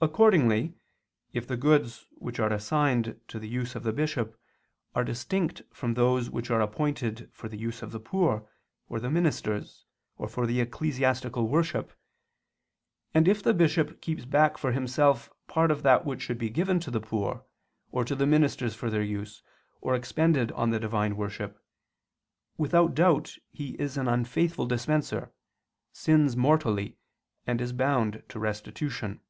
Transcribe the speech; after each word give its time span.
Accordingly 0.00 0.74
if 1.32 1.44
the 1.48 1.56
goods 1.56 2.06
which 2.12 2.38
are 2.38 2.52
assigned 2.52 3.20
to 3.26 3.40
the 3.40 3.48
use 3.48 3.74
of 3.74 3.82
the 3.82 3.92
bishop 3.92 4.40
are 4.94 5.02
distinct 5.02 5.62
from 5.72 5.94
those 5.94 6.30
which 6.30 6.52
are 6.52 6.60
appointed 6.60 7.28
for 7.32 7.48
the 7.48 7.58
use 7.58 7.82
of 7.82 7.90
the 7.90 7.98
poor, 7.98 8.48
or 8.88 9.00
the 9.00 9.10
ministers, 9.10 9.86
or 10.16 10.28
for 10.28 10.46
the 10.46 10.60
ecclesiastical 10.60 11.48
worship, 11.48 11.92
and 13.12 13.26
if 13.26 13.42
the 13.42 13.52
bishop 13.52 14.00
keeps 14.00 14.24
back 14.24 14.56
for 14.56 14.70
himself 14.70 15.30
part 15.48 15.68
of 15.72 15.82
that 15.82 16.04
which 16.06 16.22
should 16.22 16.38
be 16.38 16.48
given 16.48 16.78
to 16.78 16.92
the 16.92 17.00
poor, 17.00 17.44
or 17.90 18.04
to 18.04 18.14
the 18.14 18.24
ministers 18.24 18.76
for 18.76 18.90
their 18.90 19.02
use, 19.02 19.42
or 19.80 19.96
expended 19.96 20.52
on 20.52 20.70
the 20.70 20.78
divine 20.78 21.16
worship, 21.16 21.58
without 22.56 22.94
doubt 22.94 23.34
he 23.50 23.70
is 23.80 23.96
an 23.96 24.06
unfaithful 24.06 24.64
dispenser, 24.66 25.32
sins 25.92 26.36
mortally, 26.36 26.96
and 27.48 27.60
is 27.60 27.72
bound 27.72 28.22
to 28.28 28.38
restitution. 28.38 29.20